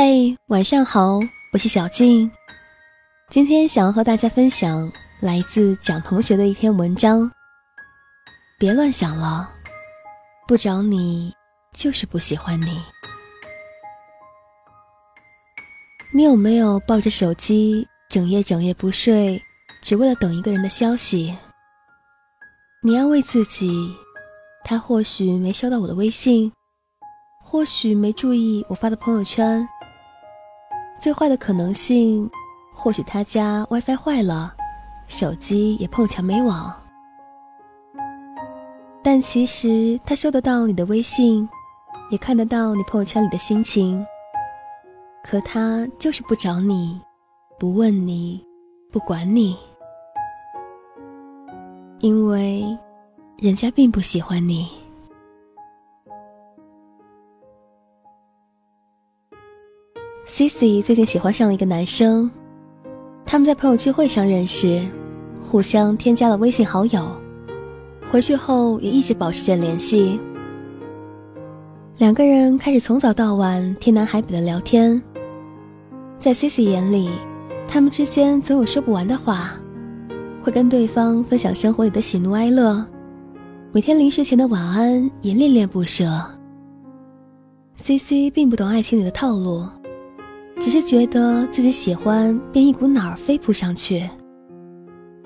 [0.00, 1.18] 嘿，晚上好，
[1.52, 2.30] 我是小静。
[3.30, 7.28] 今天想要和大家分享来自蒋同学的一篇文章。
[8.60, 9.52] 别乱想了，
[10.46, 11.34] 不找你
[11.74, 12.80] 就是不喜欢你。
[16.14, 19.42] 你有没有抱着手机整夜整夜不睡，
[19.82, 21.36] 只为了等一个人的消息？
[22.84, 23.92] 你安慰自己，
[24.64, 26.52] 他或许没收到我的微信，
[27.44, 29.68] 或许没注意我发的朋友圈。
[30.98, 32.28] 最坏的可能性，
[32.74, 34.52] 或许他家 WiFi 坏了，
[35.06, 36.74] 手机也碰墙没网。
[39.02, 41.48] 但其实他收得到你的微信，
[42.10, 44.04] 也看得到你朋友圈里的心情。
[45.22, 47.00] 可他就是不找你，
[47.58, 48.44] 不问你，
[48.90, 49.56] 不管你，
[52.00, 52.64] 因为
[53.38, 54.77] 人家并不喜欢你。
[60.28, 62.30] C C 最近喜欢上了一个男生，
[63.24, 64.78] 他们在朋友聚会上认识，
[65.42, 67.02] 互相添加了微信好友，
[68.10, 70.20] 回去后也一直保持着联系。
[71.96, 75.00] 两个人开始从早到晚、天南海北的聊天，
[76.18, 77.08] 在 C C 眼里，
[77.66, 79.54] 他们之间总有说不完的话，
[80.44, 82.84] 会跟对方分享生活里的喜怒哀乐，
[83.72, 86.04] 每天临睡前的晚安也恋恋不舍。
[87.76, 89.66] C C 并不懂爱情里的套路。
[90.60, 94.02] 只是觉得自己喜欢，便一股脑儿飞扑上去。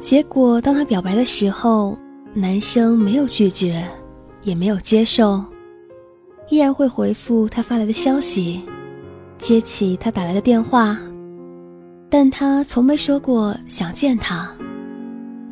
[0.00, 1.96] 结果，当他表白的时候，
[2.34, 3.84] 男生没有拒绝，
[4.42, 5.42] 也没有接受，
[6.48, 8.60] 依然会回复他发来的消息，
[9.38, 10.98] 接起他打来的电话。
[12.08, 14.52] 但他从没说过想见他，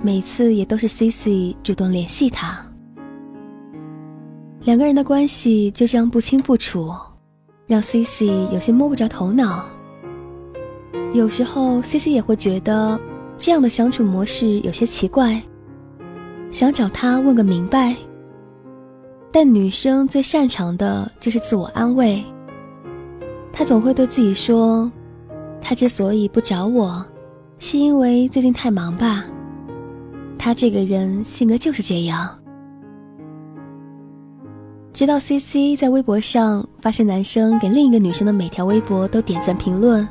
[0.03, 2.59] 每次也都是 C C 主动联系他。
[4.65, 6.91] 两个人的关系就这样不清不楚。
[7.69, 9.67] 让 C C 有些摸不着头脑。
[11.13, 12.99] 有时候 C C 也会觉得
[13.37, 15.41] 这样的相处模式有些奇怪，
[16.51, 17.95] 想找他问个明白。
[19.31, 22.25] 但女生最擅长的就是自我安慰。
[23.53, 24.91] 她总会对自己说
[25.61, 27.05] ：“他之所以不找我，
[27.59, 29.27] 是因为最近太忙吧？
[30.39, 32.31] 他这个人性格就是这样。”
[34.93, 40.07] 直到 C C 在微博上发现男生给另一个女生的每条微博都点赞评论，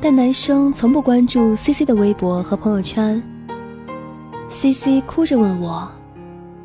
[0.00, 3.22] 但男生从不关注 C C 的微博和朋友圈。
[4.48, 5.88] C C 哭着问我，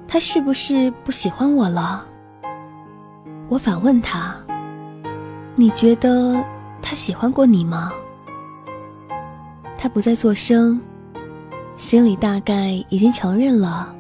[0.08, 2.06] 他是不是不喜欢我了？
[3.50, 4.36] 我反问他，
[5.56, 6.44] 你觉得
[6.82, 7.92] 他喜欢过你吗？
[9.78, 10.80] 他不再作声，
[11.78, 13.96] 心里大概已经承认了，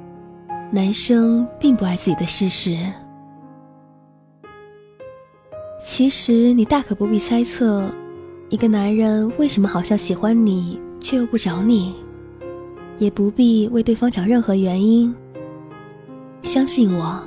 [0.71, 2.75] 男生并不爱自己的事实。
[5.87, 7.89] 其实你大可不必猜测，
[8.49, 11.93] 一个男人为什么好像喜欢你却又不找你，
[12.99, 15.15] 也不必为对方找任何原因。
[16.43, 17.23] 相信我，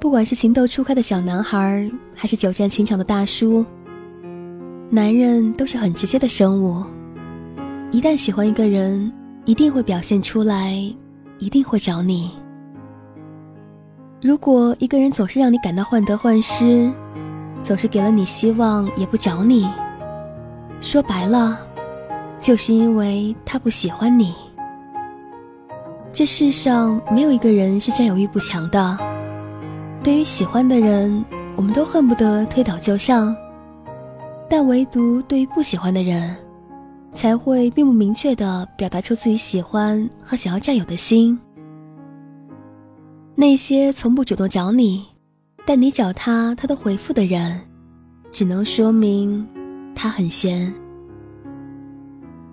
[0.00, 3.64] 不管是情窦初开的小男孩，还是久战情场的大叔，
[4.90, 6.82] 男人都是很直接的生物。
[7.92, 9.10] 一旦喜欢一个人，
[9.44, 10.72] 一定会表现出来，
[11.38, 12.32] 一定会找你。
[14.20, 16.92] 如果一个人总是让你感到患得患失，
[17.62, 19.68] 总是给了你希望，也不找你。
[20.80, 21.64] 说白了，
[22.40, 24.34] 就是因为他不喜欢你。
[26.12, 28.98] 这世上没有一个人是占有欲不强的。
[30.02, 31.24] 对于喜欢的人，
[31.56, 33.32] 我们都恨不得推倒就上；
[34.50, 36.34] 但唯独对于不喜欢的人，
[37.12, 41.38] 才会并不明确的表达出自己喜欢和想要占有的心。
[43.36, 45.11] 那些从不主动找你。
[45.64, 47.60] 但你找他，他都回复的人，
[48.32, 49.46] 只能说明
[49.94, 50.72] 他很闲。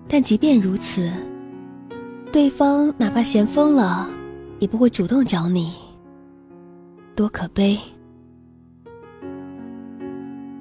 [0.08, 1.10] 但即便如此，
[2.32, 4.08] 对方哪怕闲疯了，
[4.60, 5.72] 也不会主动找你。
[7.16, 7.78] 多可悲！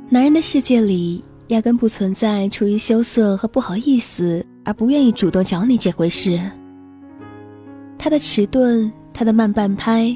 [0.09, 6.39] 男人的世界里，压根不存在出于羞涩和不好意思而不愿意主动找你这回事。
[7.99, 10.15] 他的迟钝，他的慢半拍。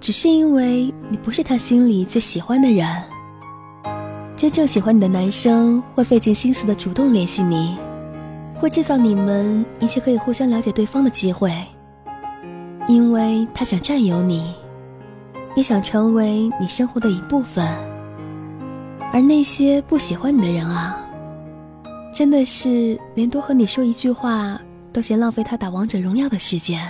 [0.00, 2.86] 只是因为你不是他心里最喜欢的人。
[4.34, 7.76] 真正喜欢你的男生会费尽心思的主动联系你，
[8.54, 11.52] 会制造你们一切可以互相了解对方的机会，
[12.88, 14.54] 因为他想占有你，
[15.54, 17.66] 也想成为你生活的一部分。
[19.12, 21.04] 而那些不喜欢你的人啊，
[22.14, 24.58] 真的是连多和你说一句话
[24.94, 26.80] 都嫌浪费他打王者荣耀的时间。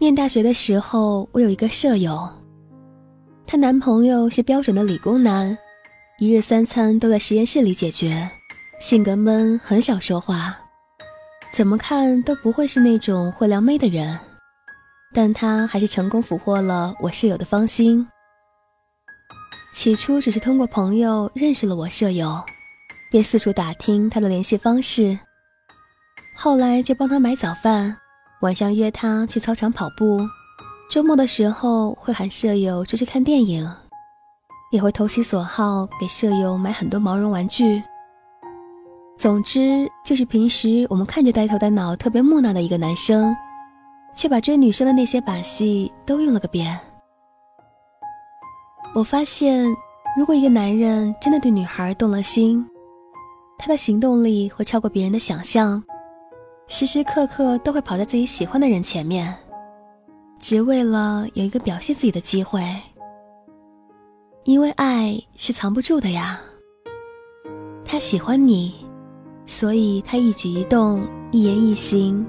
[0.00, 2.26] 念大学的时候，我有一个舍友，
[3.46, 5.56] 她男朋友是标准的理工男，
[6.18, 8.26] 一日三餐都在实验室里解决，
[8.80, 10.58] 性格闷，很少说话，
[11.52, 14.18] 怎么看都不会是那种会撩妹的人，
[15.12, 18.08] 但他还是成功俘获了我室友的芳心。
[19.74, 22.42] 起初只是通过朋友认识了我舍友，
[23.10, 25.18] 便四处打听她的联系方式，
[26.34, 27.98] 后来就帮她买早饭。
[28.40, 30.26] 晚上约他去操场跑步，
[30.90, 33.70] 周末的时候会喊舍友出去看电影，
[34.72, 37.82] 也会投其所好给舍友买很多毛绒玩具。
[39.18, 43.36] 总之，就是平时我们看着呆头呆脑、特别木讷的一个男生，
[44.14, 46.78] 却把追女生的那些把戏都用了个遍。
[48.94, 49.68] 我发现，
[50.18, 52.64] 如果一个男人真的对女孩动了心，
[53.58, 55.82] 他的行动力会超过别人的想象。
[56.72, 59.34] 时时刻刻都会跑在自己喜欢的人前面，
[60.38, 62.62] 只为了有一个表现自己的机会。
[64.44, 66.40] 因为爱是藏不住的呀。
[67.84, 68.72] 他喜欢你，
[69.46, 72.24] 所以他一举一动、一言一行，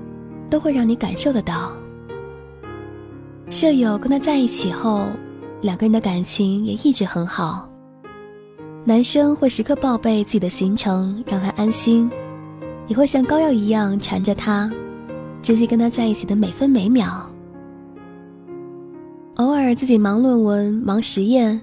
[0.49, 1.71] 都会让你感受得到。
[3.51, 5.05] 舍友跟他在一起后，
[5.61, 7.69] 两个人的感情也一直很好。
[8.85, 12.09] 男生会时刻报备自己的行程，让他安心。
[12.91, 14.69] 你会像膏药一样缠着他，
[15.41, 17.25] 珍惜跟他在一起的每分每秒。
[19.35, 21.57] 偶尔自己忙论文、忙实验，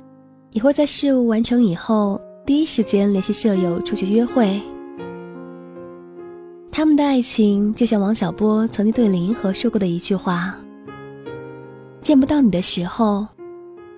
[0.53, 4.59] 也会在事务完成以后第一时间联系舍友出去约会。
[6.73, 10.57] 他们的爱情就像王小波曾经对林和说过的一句话
[12.01, 13.27] ：“见不到你的时候，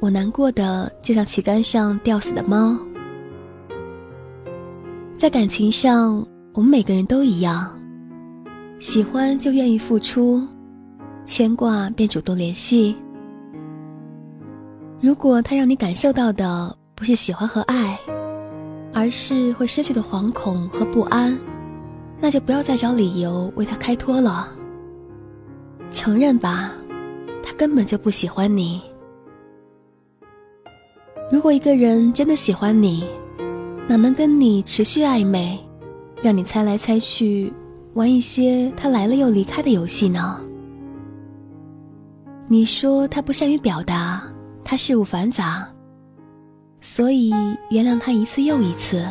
[0.01, 2.77] 我难过的就像旗杆上吊死的猫。”
[5.17, 6.27] 在感情上。
[6.53, 7.81] 我们每个人都一样，
[8.81, 10.45] 喜欢就愿意付出，
[11.25, 12.97] 牵挂便主动联系。
[15.01, 17.97] 如果他让你感受到的不是喜欢和爱，
[18.93, 21.39] 而是会失去的惶恐和不安，
[22.21, 24.49] 那就不要再找理由为他开脱了。
[25.93, 26.75] 承认吧，
[27.45, 28.83] 他根本就不喜欢你。
[31.31, 33.05] 如果一个人真的喜欢你，
[33.89, 35.57] 哪能跟你持续暧昧？
[36.23, 37.51] 让你猜来猜去，
[37.95, 40.39] 玩一些他来了又离开的游戏呢？
[42.47, 44.23] 你说他不善于表达，
[44.63, 45.67] 他事物繁杂，
[46.83, 47.31] 所以
[47.71, 49.03] 原谅他一次又一次。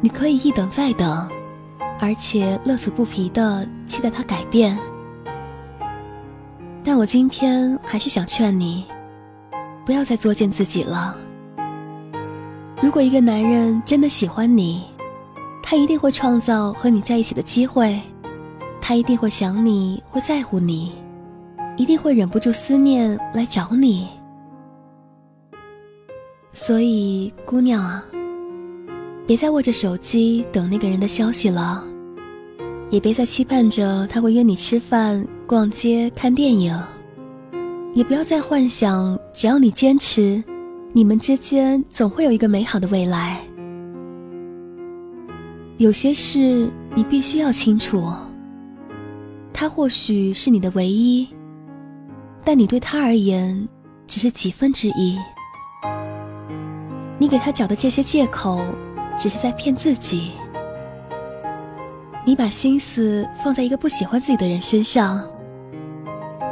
[0.00, 1.26] 你可以一等再等，
[1.98, 4.76] 而且乐此不疲的期待他改变。
[6.84, 8.84] 但我今天还是想劝你，
[9.86, 11.16] 不要再作践自己了。
[12.82, 14.84] 如果一个男人真的喜欢你，
[15.70, 18.00] 他一定会创造和你在一起的机会，
[18.80, 20.92] 他一定会想你，会在乎你，
[21.76, 24.08] 一定会忍不住思念来找你。
[26.54, 28.02] 所以，姑娘啊，
[29.26, 31.84] 别再握着手机等那个人的消息了，
[32.88, 36.82] 也别再期盼着他会约你吃饭、逛街、看电影，
[37.92, 40.42] 也不要再幻想，只要你坚持，
[40.94, 43.47] 你们之间总会有一个美好的未来。
[45.78, 48.12] 有些事你必须要清楚。
[49.52, 51.26] 他或许是你的唯一，
[52.44, 53.68] 但你对他而言
[54.06, 55.16] 只是几分之一。
[57.16, 58.60] 你给他找的这些借口，
[59.16, 60.32] 只是在骗自己。
[62.24, 65.20] 你把心思放在一个不喜欢自己的人身上，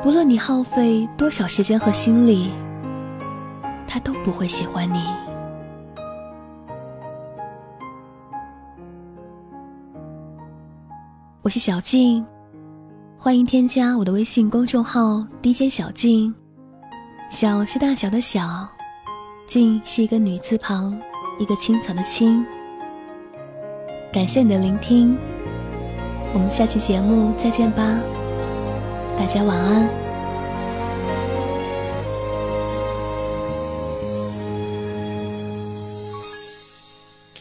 [0.02, 2.46] 不论你耗费多少时间和心力，
[3.88, 5.25] 他都不会喜欢你。
[11.46, 12.26] 我是小静，
[13.16, 16.34] 欢迎添加我的微信公众号 DJ 小静。
[17.30, 18.66] 小是大小的小，
[19.46, 21.00] 静是一个女字旁
[21.38, 22.44] 一个青草的青。
[24.12, 25.16] 感谢你的聆听，
[26.34, 27.96] 我们下期节目再见吧，
[29.16, 30.05] 大家晚安。